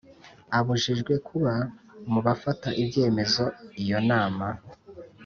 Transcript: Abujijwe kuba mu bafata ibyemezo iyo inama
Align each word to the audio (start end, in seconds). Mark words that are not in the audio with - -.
Abujijwe 0.57 1.13
kuba 1.27 1.53
mu 2.11 2.19
bafata 2.27 2.69
ibyemezo 2.81 3.43
iyo 3.81 3.97
inama 4.03 4.47